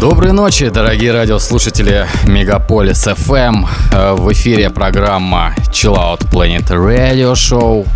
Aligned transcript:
Доброй 0.00 0.32
ночи, 0.32 0.70
дорогие 0.70 1.12
радиослушатели 1.12 2.06
Мегаполис 2.24 3.06
FM. 3.06 3.68
Э, 3.92 4.12
в 4.14 4.32
эфире 4.32 4.70
программа 4.70 5.54
Chill 5.70 5.94
Out 5.94 6.26
Planet 6.30 6.68
Radio 6.68 7.34
Show 7.34 7.86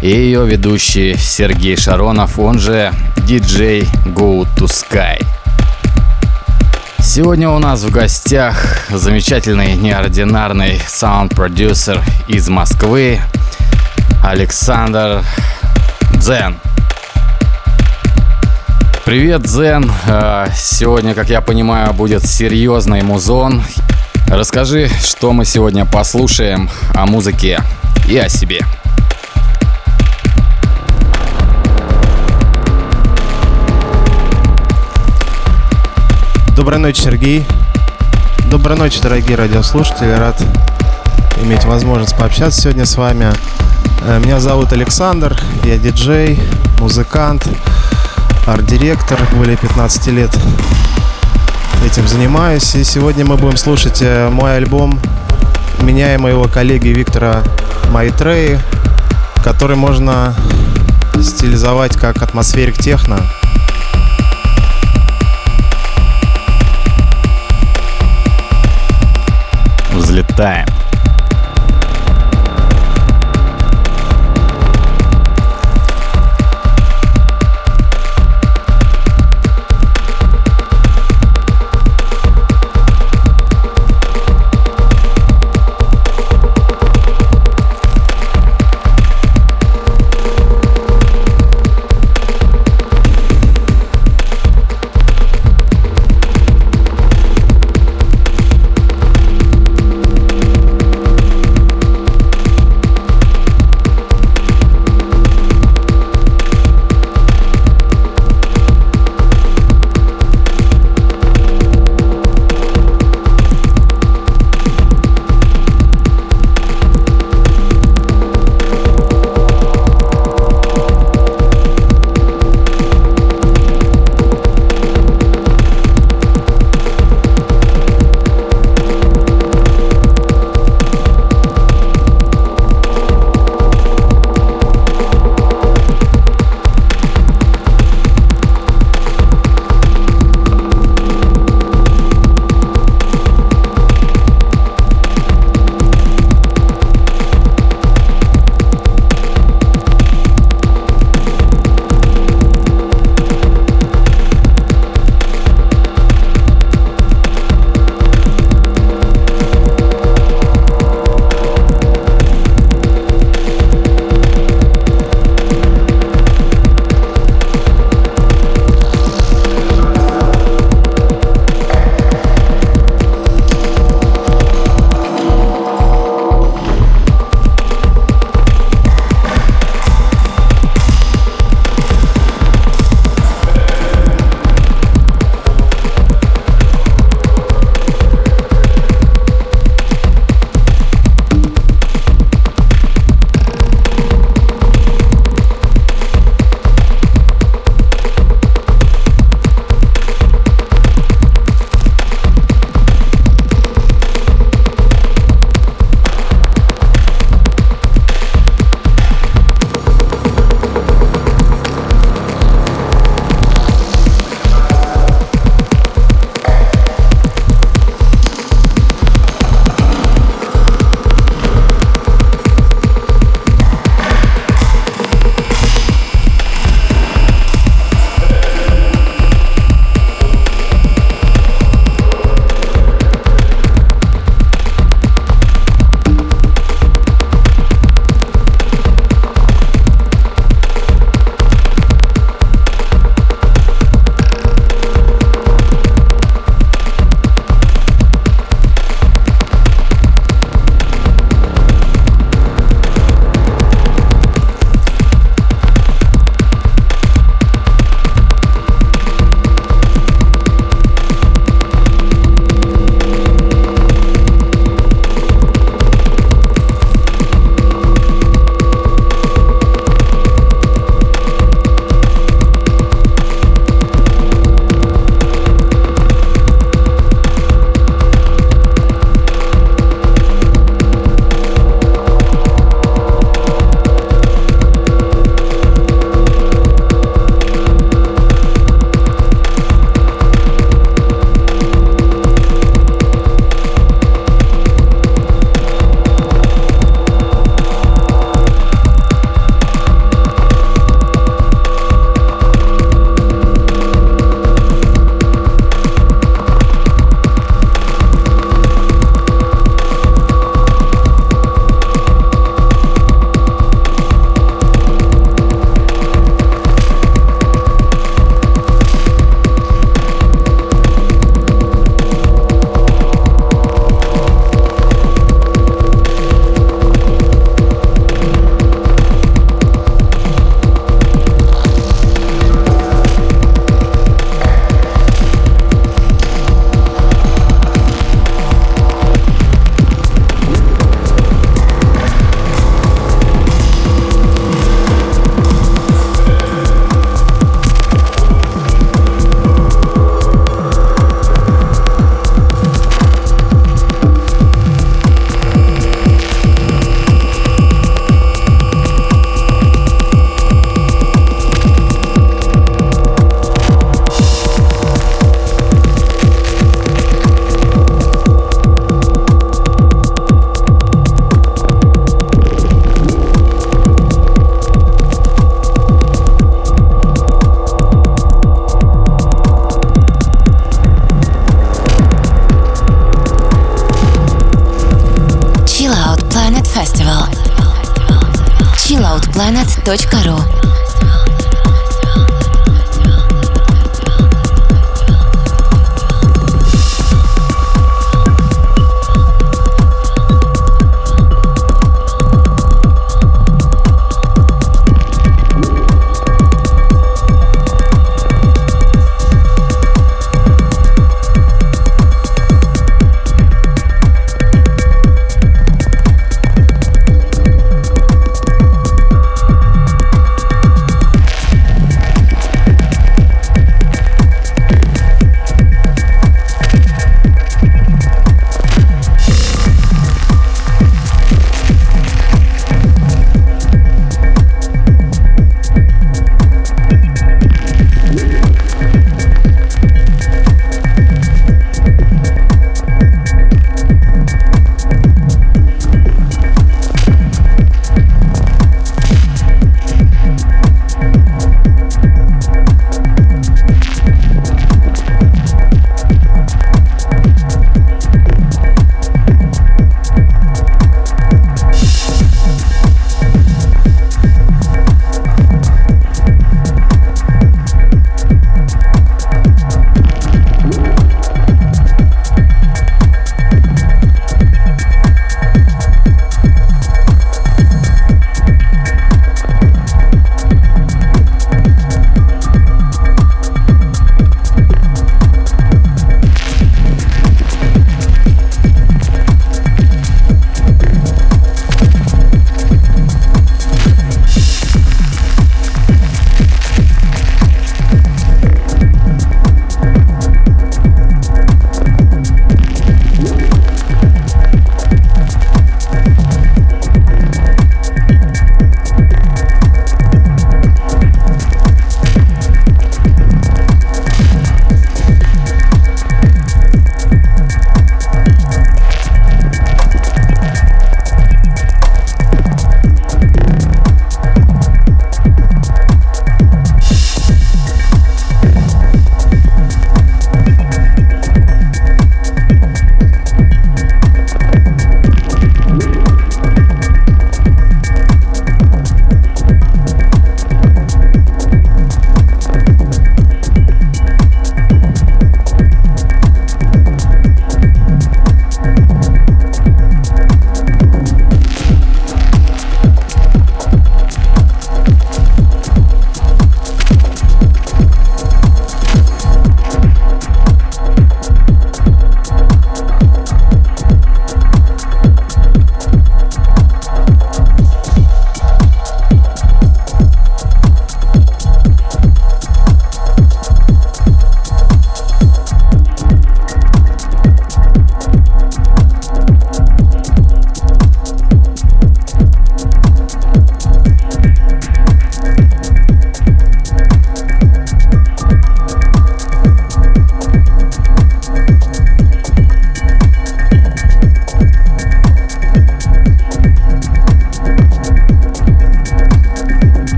и 0.00 0.10
ее 0.10 0.46
ведущий 0.46 1.16
Сергей 1.16 1.76
Шаронов, 1.76 2.38
он 2.38 2.60
же 2.60 2.92
DJ 3.16 3.84
Go 4.14 4.46
to 4.56 4.68
Sky. 4.68 5.20
Сегодня 7.00 7.50
у 7.50 7.58
нас 7.58 7.82
в 7.82 7.90
гостях 7.90 8.86
замечательный 8.88 9.74
неординарный 9.74 10.80
саунд-продюсер 10.86 12.00
из 12.28 12.48
Москвы 12.48 13.20
Александр 14.22 15.24
Дзен. 16.14 16.54
Привет, 19.10 19.44
Зен. 19.44 19.90
А, 20.06 20.46
сегодня, 20.54 21.14
как 21.14 21.30
я 21.30 21.40
понимаю, 21.40 21.92
будет 21.92 22.24
серьезный 22.24 23.02
музон. 23.02 23.60
Расскажи, 24.28 24.88
что 25.02 25.32
мы 25.32 25.44
сегодня 25.44 25.84
послушаем 25.84 26.70
о 26.94 27.06
музыке 27.06 27.60
и 28.08 28.16
о 28.16 28.28
себе. 28.28 28.60
Доброй 36.54 36.78
ночи, 36.78 37.00
Сергей. 37.00 37.44
Доброй 38.48 38.78
ночи, 38.78 39.02
дорогие 39.02 39.36
радиослушатели. 39.36 40.12
Рад 40.12 40.40
иметь 41.42 41.64
возможность 41.64 42.16
пообщаться 42.16 42.60
сегодня 42.60 42.86
с 42.86 42.94
вами. 42.94 43.32
Э, 44.02 44.20
меня 44.20 44.38
зовут 44.38 44.72
Александр, 44.72 45.36
я 45.64 45.78
диджей, 45.78 46.38
музыкант 46.78 47.48
арт-директор, 48.46 49.18
более 49.36 49.56
15 49.56 50.06
лет 50.08 50.30
этим 51.84 52.06
занимаюсь. 52.06 52.74
И 52.74 52.84
сегодня 52.84 53.24
мы 53.24 53.36
будем 53.36 53.56
слушать 53.56 54.00
э, 54.02 54.28
мой 54.28 54.56
альбом 54.56 55.00
меня 55.82 56.14
и 56.14 56.18
моего 56.18 56.44
коллеги 56.44 56.88
Виктора 56.88 57.42
Майтреи, 57.90 58.60
который 59.42 59.76
можно 59.76 60.34
стилизовать 61.20 61.96
как 61.96 62.22
атмосферик 62.22 62.76
техно. 62.78 63.18
Взлетаем. 69.92 70.69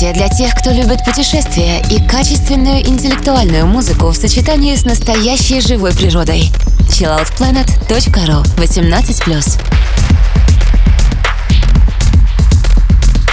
Событие 0.00 0.12
для 0.12 0.28
тех, 0.28 0.54
кто 0.54 0.70
любит 0.70 1.04
путешествия 1.04 1.82
и 1.90 2.00
качественную 2.02 2.80
интеллектуальную 2.86 3.66
музыку 3.66 4.08
в 4.08 4.16
сочетании 4.16 4.74
с 4.74 4.84
настоящей 4.84 5.60
живой 5.60 5.92
природой. 5.92 6.50
chilloutplanet.ru 6.88 8.42
18+. 8.56 9.60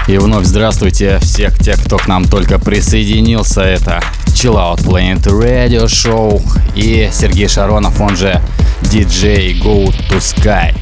И 0.07 0.17
вновь 0.17 0.45
здравствуйте 0.45 1.19
всех 1.19 1.57
тех, 1.57 1.81
кто 1.83 1.97
к 1.97 2.07
нам 2.07 2.25
только 2.25 2.59
присоединился. 2.59 3.61
Это 3.61 4.01
Chill 4.27 4.55
Out 4.55 4.83
Planet 4.83 5.23
Radio 5.23 5.85
Show 5.85 6.41
и 6.75 7.09
Сергей 7.13 7.47
Шаронов, 7.47 7.99
он 8.01 8.15
же 8.17 8.41
DJ 8.83 9.61
Go 9.61 9.93
to 10.09 10.17
Sky. 10.19 10.75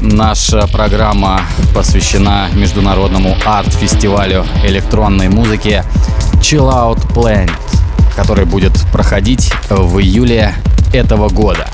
Наша 0.00 0.66
программа 0.66 1.40
посвящена 1.74 2.48
международному 2.54 3.34
арт-фестивалю 3.46 4.44
электронной 4.64 5.28
музыки 5.28 5.82
Chill 6.34 6.70
Out 6.70 7.12
Planet, 7.14 7.50
который 8.14 8.44
будет 8.44 8.72
проходить 8.92 9.50
в 9.70 9.98
июле 9.98 10.54
этого 10.92 11.30
года. 11.30 11.66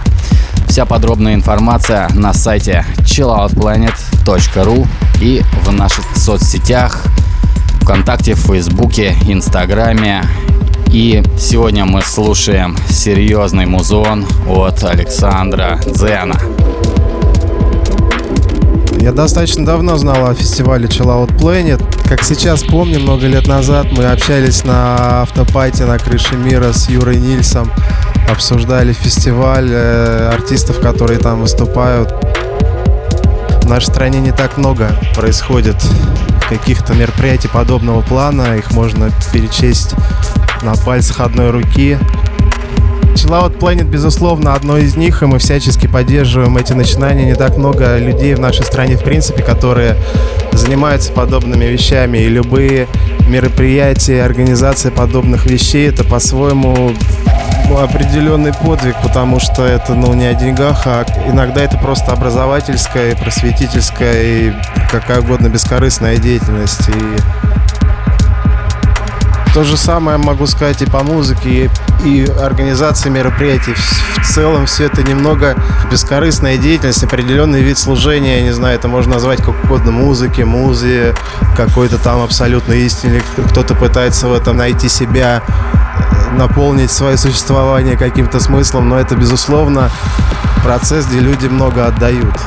Вся 0.68 0.86
подробная 0.86 1.34
информация 1.34 2.08
на 2.10 2.32
сайте 2.32 2.86
chilloutplanet.ru 3.00 4.86
и 5.20 5.42
в 5.64 5.72
наших 5.72 6.04
соцсетях 6.16 7.02
ВКонтакте, 7.82 8.34
Фейсбуке, 8.34 9.16
Инстаграме. 9.26 10.24
И 10.86 11.22
сегодня 11.38 11.86
мы 11.86 12.02
слушаем 12.02 12.76
серьезный 12.88 13.66
музон 13.66 14.26
от 14.46 14.84
Александра 14.84 15.80
Дзена. 15.86 16.38
Я 19.02 19.10
достаточно 19.10 19.66
давно 19.66 19.96
знал 19.96 20.28
о 20.28 20.32
фестивале 20.32 20.86
Chill 20.86 21.06
Out 21.06 21.36
Planet. 21.36 21.82
Как 22.08 22.22
сейчас 22.22 22.62
помню, 22.62 23.00
много 23.00 23.26
лет 23.26 23.48
назад 23.48 23.88
мы 23.90 24.04
общались 24.04 24.62
на 24.62 25.22
автопате 25.22 25.86
на 25.86 25.98
крыше 25.98 26.36
мира 26.36 26.72
с 26.72 26.88
Юрой 26.88 27.16
Нильсом 27.16 27.72
обсуждали 28.30 28.92
фестиваль 28.92 29.68
э, 29.72 30.30
артистов, 30.32 30.78
которые 30.78 31.18
там 31.18 31.40
выступают. 31.40 32.12
В 33.62 33.68
нашей 33.68 33.86
стране 33.86 34.20
не 34.20 34.30
так 34.30 34.56
много 34.56 34.96
происходит 35.16 35.84
каких-то 36.48 36.94
мероприятий 36.94 37.48
подобного 37.48 38.02
плана. 38.02 38.56
Их 38.56 38.70
можно 38.70 39.10
перечесть 39.32 39.96
на 40.62 40.76
пальцах 40.76 41.18
одной 41.18 41.50
руки. 41.50 41.98
Chillout 43.14 43.58
Planet, 43.58 43.84
безусловно, 43.84 44.54
одно 44.54 44.78
из 44.78 44.96
них, 44.96 45.22
и 45.22 45.26
мы 45.26 45.38
всячески 45.38 45.86
поддерживаем 45.86 46.56
эти 46.56 46.72
начинания. 46.72 47.24
Не 47.24 47.34
так 47.34 47.56
много 47.56 47.98
людей 47.98 48.34
в 48.34 48.40
нашей 48.40 48.64
стране, 48.64 48.96
в 48.96 49.04
принципе, 49.04 49.42
которые 49.42 49.96
занимаются 50.52 51.12
подобными 51.12 51.64
вещами, 51.64 52.18
и 52.18 52.28
любые 52.28 52.88
мероприятия, 53.28 54.22
организация 54.22 54.90
подобных 54.90 55.46
вещей, 55.46 55.88
это 55.88 56.04
по-своему 56.04 56.92
определенный 57.78 58.52
подвиг, 58.52 58.96
потому 59.02 59.40
что 59.40 59.64
это, 59.64 59.94
ну, 59.94 60.12
не 60.14 60.26
о 60.26 60.34
деньгах, 60.34 60.82
а 60.86 61.04
иногда 61.26 61.62
это 61.62 61.78
просто 61.78 62.12
образовательская, 62.12 63.16
просветительская 63.16 64.22
и 64.22 64.52
какая 64.90 65.20
угодно 65.20 65.48
бескорыстная 65.48 66.16
деятельность. 66.16 66.88
И 66.88 67.61
то 69.52 69.64
же 69.64 69.76
самое 69.76 70.16
могу 70.16 70.46
сказать 70.46 70.80
и 70.80 70.86
по 70.86 71.02
музыке, 71.02 71.70
и, 72.04 72.08
и 72.08 72.26
организации 72.26 73.10
мероприятий. 73.10 73.74
В 73.74 74.26
целом 74.26 74.66
все 74.66 74.84
это 74.86 75.02
немного 75.02 75.56
бескорыстная 75.90 76.56
деятельность, 76.56 77.04
определенный 77.04 77.62
вид 77.62 77.76
служения, 77.76 78.38
я 78.38 78.42
не 78.44 78.52
знаю, 78.52 78.76
это 78.76 78.88
можно 78.88 79.14
назвать 79.14 79.42
как 79.42 79.64
угодно 79.64 79.92
музыки, 79.92 80.40
музее, 80.40 81.14
какой-то 81.56 81.98
там 81.98 82.22
абсолютно 82.22 82.72
истине. 82.72 83.22
Кто-то 83.50 83.74
пытается 83.74 84.28
в 84.28 84.32
этом 84.32 84.56
найти 84.56 84.88
себя, 84.88 85.42
наполнить 86.32 86.90
свое 86.90 87.18
существование 87.18 87.98
каким-то 87.98 88.40
смыслом, 88.40 88.88
но 88.88 88.98
это, 88.98 89.16
безусловно, 89.16 89.90
процесс, 90.64 91.06
где 91.06 91.20
люди 91.20 91.46
много 91.46 91.86
отдают, 91.86 92.40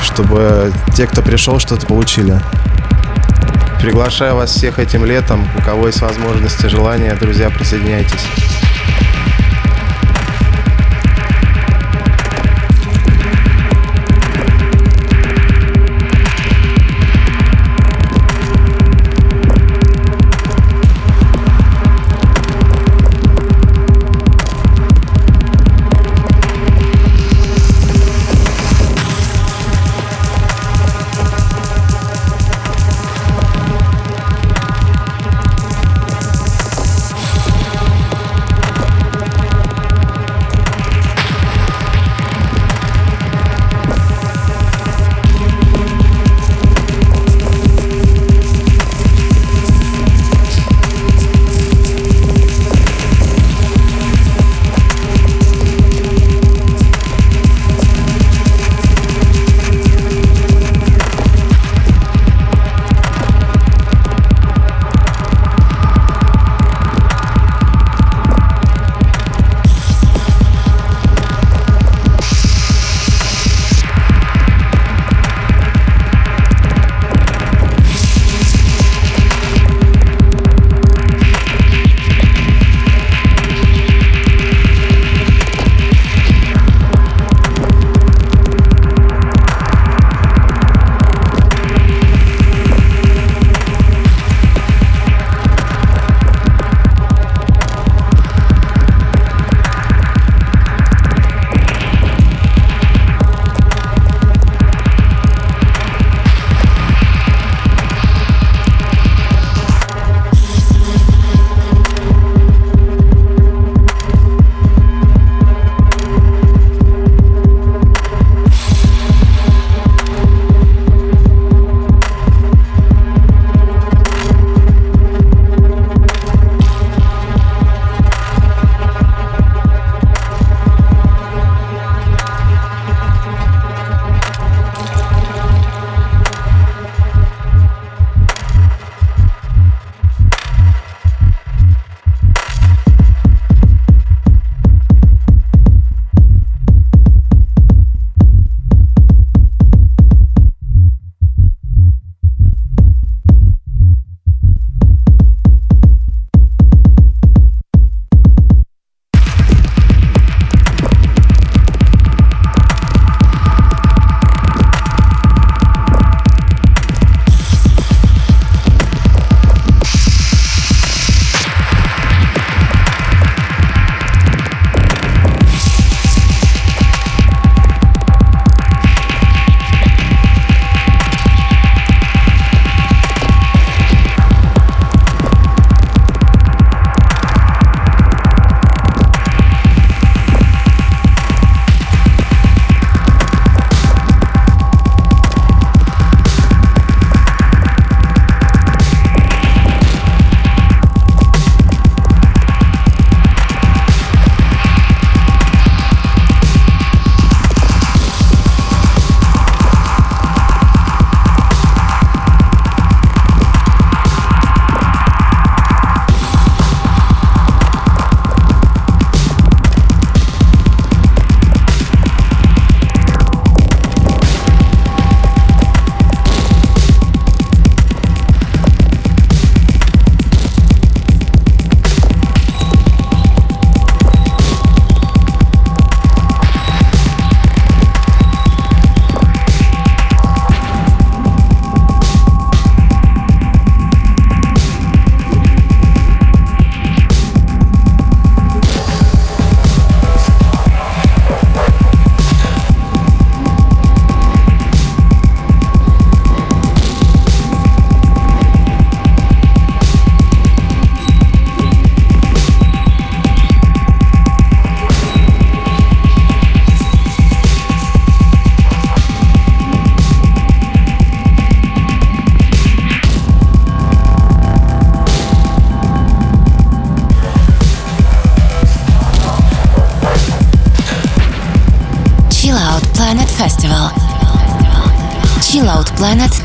чтобы 0.00 0.72
те, 0.94 1.06
кто 1.06 1.22
пришел, 1.22 1.58
что-то 1.58 1.86
получили. 1.86 2.40
Приглашаю 3.84 4.34
вас 4.36 4.50
всех 4.50 4.78
этим 4.78 5.04
летом. 5.04 5.46
У 5.58 5.62
кого 5.62 5.88
есть 5.88 6.00
возможность 6.00 6.64
и 6.64 6.68
желание, 6.68 7.12
друзья, 7.16 7.50
присоединяйтесь. 7.50 8.24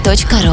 radio.ru 0.10 0.49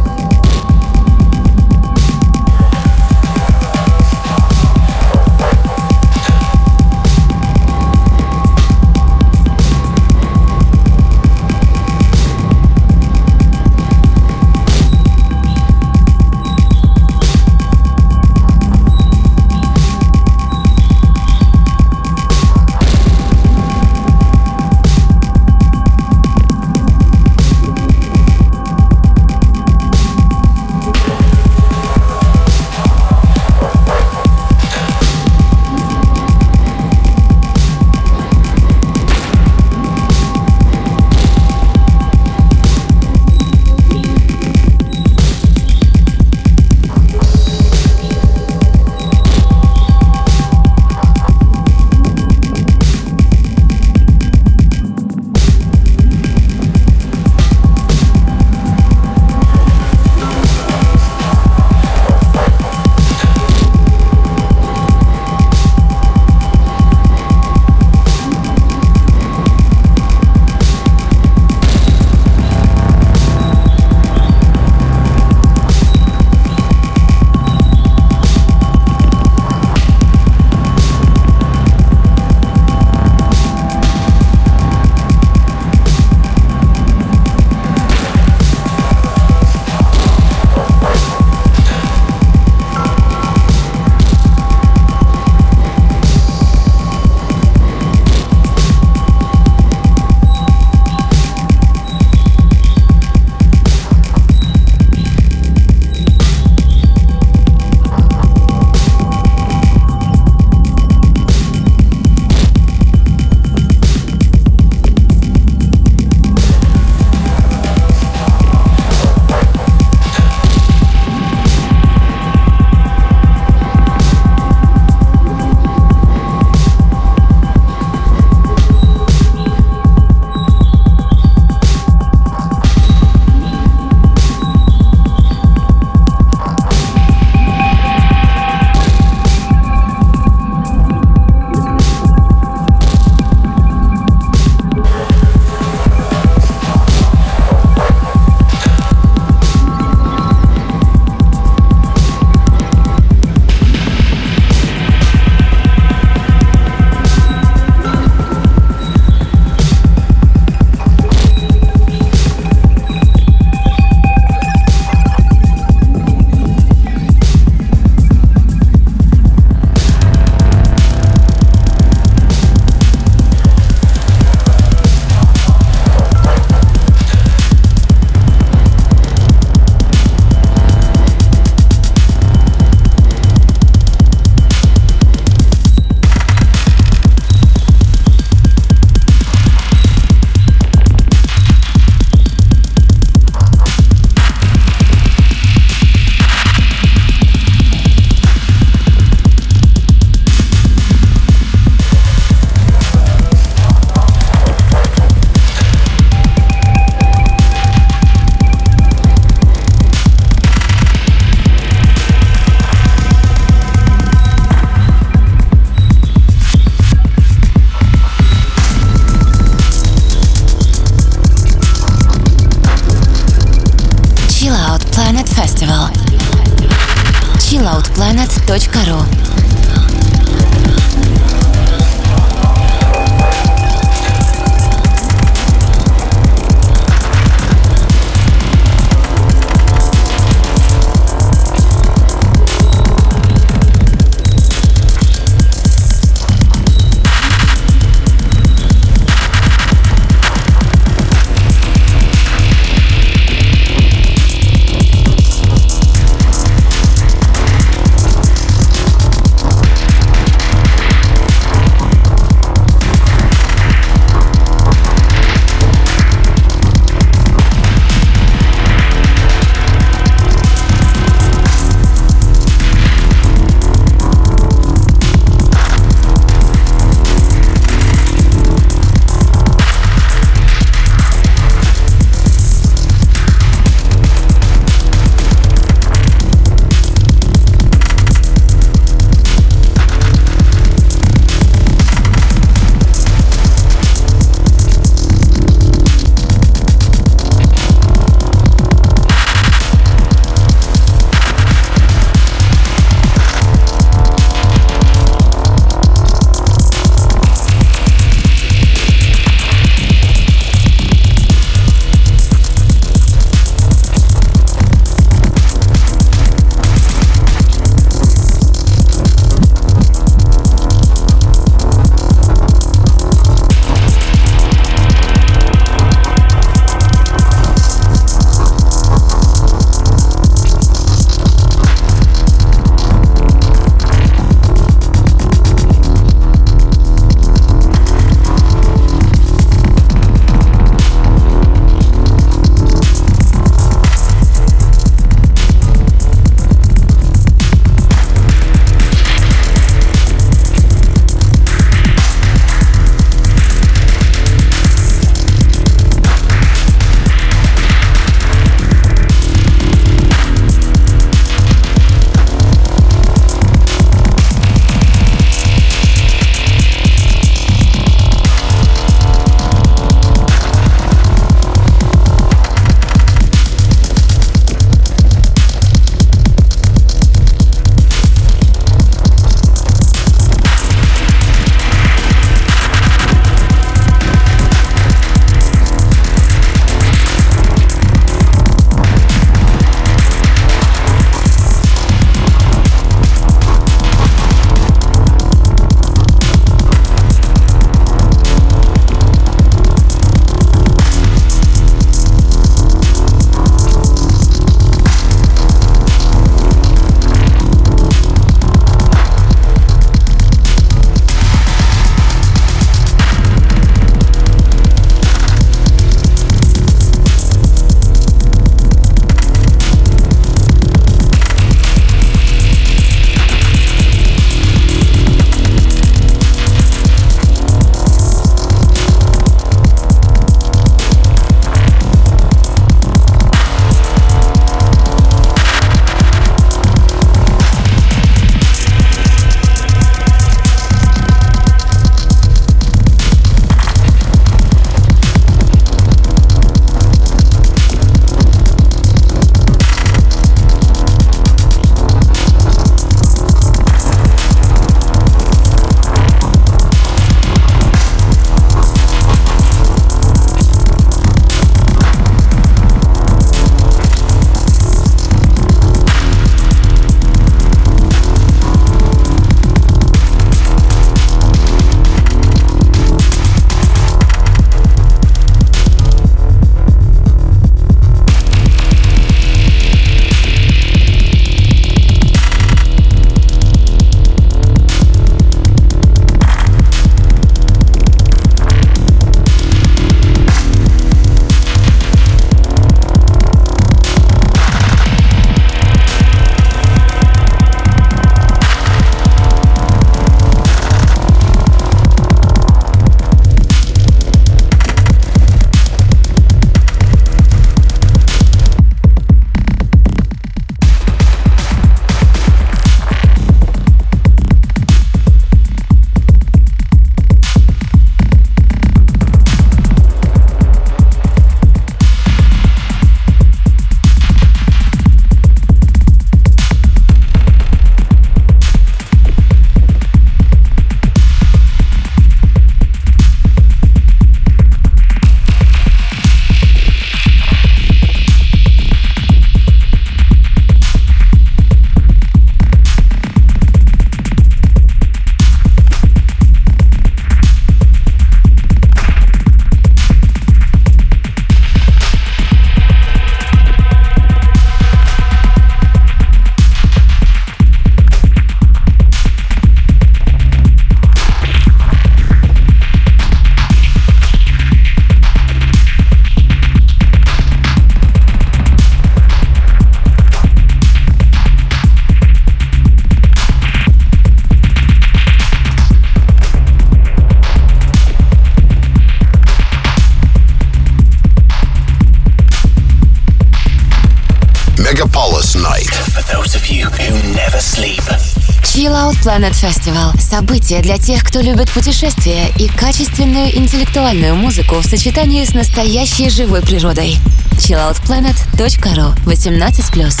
событие 590.12 590.60
для 590.60 590.76
тех, 590.76 591.02
кто 591.04 591.22
любит 591.22 591.50
путешествия 591.50 592.26
и 592.38 592.46
качественную 592.46 593.34
интеллектуальную 593.34 594.14
музыку 594.14 594.56
в 594.56 594.64
сочетании 594.66 595.24
с 595.24 595.32
настоящей 595.32 596.10
живой 596.10 596.42
природой. 596.42 596.98
chilloutplanet.ru 597.38 598.94
18+. 599.06 600.00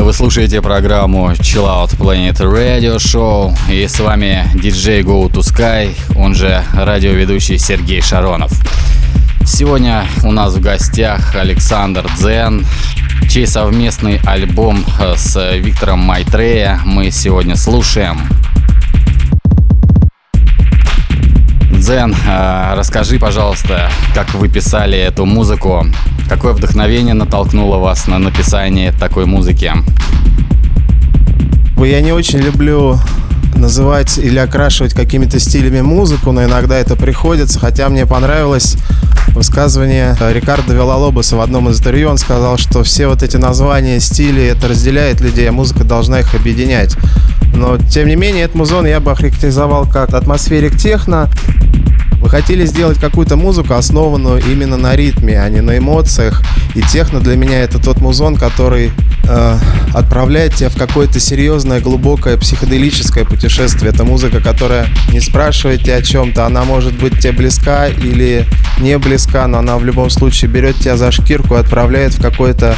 Вы 0.00 0.12
слушаете 0.12 0.60
программу 0.60 1.30
Chill 1.30 1.64
Out 1.64 1.96
Planet 1.96 2.38
Radio 2.40 2.96
Show 2.96 3.56
и 3.70 3.86
с 3.86 4.00
вами 4.00 4.50
диджей 4.56 5.02
Go 5.02 5.30
to 5.30 5.42
Sky, 5.42 5.94
он 6.16 6.34
же 6.34 6.60
радиоведущий 6.72 7.56
Сергей 7.56 8.00
Шаронов. 8.00 8.50
Сегодня 9.46 10.08
у 10.24 10.32
нас 10.32 10.54
в 10.54 10.60
гостях 10.60 11.36
Александр 11.36 12.10
Дзен, 12.16 12.66
чей 13.28 13.46
совместный 13.46 14.20
альбом 14.24 14.84
с 15.16 15.56
Виктором 15.56 16.00
Майтрея 16.00 16.80
мы 16.84 17.10
сегодня 17.10 17.56
слушаем. 17.56 18.20
Дзен, 21.70 22.14
э, 22.26 22.74
расскажи, 22.76 23.18
пожалуйста, 23.18 23.90
как 24.14 24.32
вы 24.34 24.48
писали 24.48 24.98
эту 24.98 25.26
музыку, 25.26 25.86
какое 26.28 26.52
вдохновение 26.54 27.14
натолкнуло 27.14 27.78
вас 27.78 28.06
на 28.06 28.18
написание 28.18 28.92
такой 28.92 29.26
музыки? 29.26 29.72
Я 31.76 32.00
не 32.00 32.12
очень 32.12 32.38
люблю 32.38 32.98
называть 33.58 34.18
или 34.18 34.38
окрашивать 34.38 34.94
какими-то 34.94 35.38
стилями 35.38 35.80
музыку, 35.80 36.32
но 36.32 36.44
иногда 36.44 36.76
это 36.76 36.96
приходится, 36.96 37.58
хотя 37.58 37.88
мне 37.88 38.06
понравилось 38.06 38.76
высказывание 39.28 40.16
Рикардо 40.20 40.74
Велолобоса 40.74 41.36
в 41.36 41.40
одном 41.40 41.68
из 41.68 41.80
интервью. 41.80 42.10
Он 42.10 42.18
сказал, 42.18 42.56
что 42.56 42.82
все 42.82 43.08
вот 43.08 43.22
эти 43.22 43.36
названия, 43.36 44.00
стили, 44.00 44.44
это 44.44 44.68
разделяет 44.68 45.20
людей, 45.20 45.48
а 45.48 45.52
музыка 45.52 45.84
должна 45.84 46.20
их 46.20 46.34
объединять. 46.34 46.96
Но, 47.54 47.78
тем 47.78 48.08
не 48.08 48.16
менее, 48.16 48.44
этот 48.44 48.56
музон 48.56 48.86
я 48.86 49.00
бы 49.00 49.12
охарактеризовал 49.12 49.86
как 49.86 50.12
атмосферик 50.14 50.76
техно. 50.76 51.28
Вы 52.24 52.30
хотели 52.30 52.64
сделать 52.64 52.98
какую-то 52.98 53.36
музыку, 53.36 53.74
основанную 53.74 54.42
именно 54.50 54.78
на 54.78 54.96
ритме, 54.96 55.38
а 55.38 55.46
не 55.50 55.60
на 55.60 55.76
эмоциях. 55.76 56.42
И 56.74 56.80
техно 56.80 57.20
для 57.20 57.36
меня 57.36 57.60
это 57.60 57.78
тот 57.78 58.00
музон, 58.00 58.36
который 58.36 58.92
э, 59.24 59.58
отправляет 59.92 60.54
тебя 60.54 60.70
в 60.70 60.74
какое-то 60.74 61.20
серьезное, 61.20 61.82
глубокое 61.82 62.38
психоделическое 62.38 63.26
путешествие. 63.26 63.92
Это 63.92 64.04
музыка, 64.04 64.40
которая 64.40 64.86
не 65.12 65.20
спрашивает 65.20 65.82
тебя 65.82 65.96
о 65.96 66.02
чем-то, 66.02 66.46
она 66.46 66.64
может 66.64 66.98
быть 66.98 67.18
тебе 67.18 67.32
близка 67.32 67.88
или 67.88 68.46
не 68.80 68.96
близка, 68.96 69.46
но 69.46 69.58
она 69.58 69.76
в 69.76 69.84
любом 69.84 70.08
случае 70.08 70.50
берет 70.50 70.76
тебя 70.76 70.96
за 70.96 71.12
шкирку 71.12 71.56
и 71.56 71.58
отправляет 71.58 72.14
в 72.14 72.22
какое-то 72.22 72.74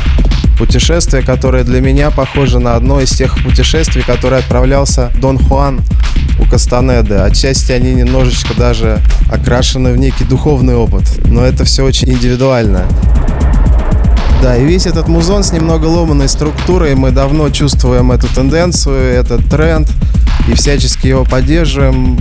путешествие, 0.57 1.23
которое 1.23 1.65
для 1.65 1.81
меня 1.81 2.11
похоже 2.11 2.59
на 2.59 2.75
одно 2.75 3.01
из 3.01 3.11
тех 3.11 3.43
путешествий, 3.43 4.03
которое 4.03 4.39
отправлялся 4.39 5.13
Дон 5.21 5.39
Хуан 5.39 5.83
у 6.39 6.45
Кастанеды. 6.45 7.15
Отчасти 7.17 7.73
они 7.73 7.95
немножечко 7.95 8.55
даже 8.55 9.01
окрашены 9.31 9.93
в 9.93 9.97
некий 9.97 10.25
духовный 10.25 10.75
опыт, 10.75 11.05
но 11.25 11.45
это 11.45 11.65
все 11.65 11.85
очень 11.85 12.11
индивидуально. 12.11 12.87
Да, 14.43 14.57
и 14.57 14.65
весь 14.65 14.87
этот 14.87 15.09
музон 15.09 15.43
с 15.43 15.53
немного 15.53 15.87
ломаной 15.87 16.29
структурой, 16.29 16.95
мы 16.95 17.11
давно 17.11 17.49
чувствуем 17.51 18.13
эту 18.13 18.29
тенденцию, 18.29 19.15
этот 19.15 19.49
тренд 19.49 19.89
и 20.49 20.55
всячески 20.55 21.07
его 21.07 21.25
поддерживаем. 21.25 22.21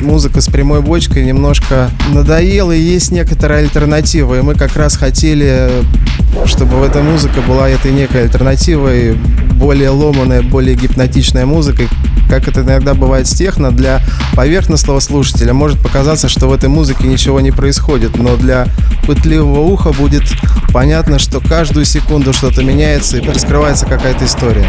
Музыка 0.00 0.40
с 0.40 0.46
прямой 0.46 0.82
бочкой 0.82 1.24
немножко 1.24 1.90
надоела, 2.12 2.72
и 2.72 2.80
есть 2.80 3.10
некоторая 3.10 3.60
альтернатива. 3.60 4.38
И 4.38 4.42
мы 4.42 4.54
как 4.54 4.76
раз 4.76 4.96
хотели, 4.96 5.70
чтобы 6.46 6.76
в 6.76 6.82
этой 6.82 7.02
музыке 7.02 7.40
была 7.40 7.68
этой 7.68 7.92
некой 7.92 8.22
альтернативой, 8.22 9.14
более 9.54 9.90
ломаная, 9.90 10.42
более 10.42 10.74
гипнотичная 10.74 11.46
музыка. 11.46 11.84
Как 12.28 12.48
это 12.48 12.62
иногда 12.62 12.94
бывает 12.94 13.26
с 13.26 13.34
техно, 13.34 13.70
для 13.70 14.00
поверхностного 14.34 15.00
слушателя 15.00 15.52
может 15.52 15.80
показаться, 15.80 16.28
что 16.28 16.48
в 16.48 16.52
этой 16.52 16.68
музыке 16.68 17.06
ничего 17.06 17.40
не 17.40 17.50
происходит, 17.50 18.16
но 18.16 18.36
для 18.36 18.66
пытливого 19.06 19.60
уха 19.60 19.92
будет 19.92 20.24
понятно, 20.72 21.18
что 21.18 21.40
каждую 21.40 21.84
секунду 21.84 22.32
что-то 22.32 22.62
меняется 22.62 23.18
и 23.18 23.26
раскрывается 23.26 23.86
какая-то 23.86 24.24
история. 24.24 24.66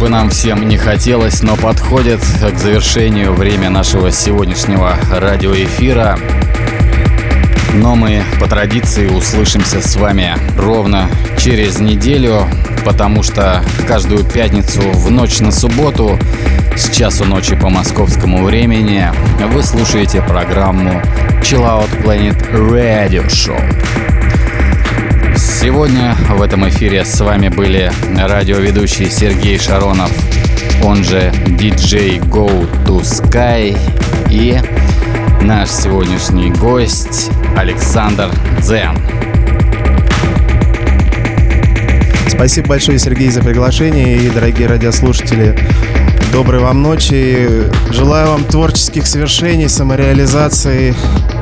Бы 0.00 0.08
нам 0.08 0.30
всем 0.30 0.66
не 0.66 0.78
хотелось, 0.78 1.42
но 1.42 1.56
подходит 1.56 2.20
к 2.20 2.56
завершению 2.56 3.34
время 3.34 3.68
нашего 3.68 4.10
сегодняшнего 4.10 4.96
радиоэфира. 5.12 6.18
Но 7.74 7.96
мы 7.96 8.22
по 8.40 8.48
традиции 8.48 9.08
услышимся 9.08 9.82
с 9.82 9.96
вами 9.96 10.38
ровно 10.56 11.06
через 11.38 11.80
неделю, 11.80 12.46
потому 12.86 13.22
что 13.22 13.62
каждую 13.86 14.24
пятницу 14.24 14.80
в 14.80 15.10
ночь 15.10 15.40
на 15.40 15.52
субботу 15.52 16.18
с 16.76 16.88
часу 16.96 17.26
ночи 17.26 17.54
по 17.54 17.68
московскому 17.68 18.44
времени 18.44 19.06
вы 19.52 19.62
слушаете 19.62 20.22
программу 20.22 21.02
Chill 21.42 21.60
Out 21.60 22.02
Planet 22.02 22.50
Radio 22.54 23.26
Show. 23.26 23.60
Сегодня 25.36 26.16
в 26.36 26.42
этом 26.42 26.68
эфире 26.68 27.04
с 27.04 27.20
вами 27.20 27.48
были 27.48 27.90
радиоведущий 28.16 29.10
Сергей 29.10 29.58
Шаронов, 29.58 30.10
он 30.82 31.02
же 31.04 31.32
DJ 31.46 32.18
Go 32.20 32.66
to 32.84 33.00
Sky 33.00 33.76
и 34.30 34.60
наш 35.42 35.70
сегодняшний 35.70 36.50
гость 36.50 37.30
Александр 37.56 38.30
Дзен. 38.60 38.96
Спасибо 42.28 42.68
большое, 42.68 42.98
Сергей, 42.98 43.30
за 43.30 43.42
приглашение 43.42 44.18
и, 44.18 44.30
дорогие 44.30 44.68
радиослушатели, 44.68 45.58
доброй 46.32 46.60
вам 46.60 46.82
ночи. 46.82 47.48
Желаю 47.90 48.28
вам 48.28 48.44
творческих 48.44 49.06
свершений, 49.06 49.68
самореализации, 49.68 50.94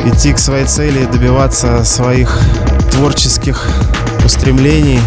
идти 0.06 0.32
к 0.32 0.38
своей 0.38 0.64
цели, 0.64 1.04
добиваться 1.04 1.84
своих 1.84 2.40
творческих 2.90 3.68
устремлений. 4.24 5.00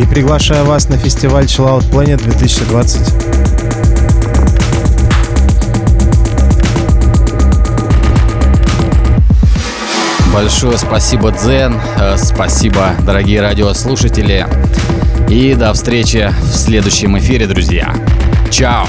И 0.00 0.06
приглашаю 0.06 0.64
вас 0.64 0.88
на 0.88 0.96
фестиваль 0.96 1.44
Chill 1.44 1.68
Out 1.68 1.90
Planet 1.90 2.22
2020. 2.22 3.32
Большое 10.32 10.78
спасибо, 10.78 11.30
Дзен. 11.30 11.78
Э, 11.98 12.16
спасибо, 12.16 12.94
дорогие 13.04 13.42
радиослушатели. 13.42 14.46
И 15.28 15.54
до 15.54 15.72
встречи 15.74 16.32
в 16.40 16.56
следующем 16.56 17.18
эфире, 17.18 17.46
друзья. 17.46 17.94
Чао! 18.50 18.86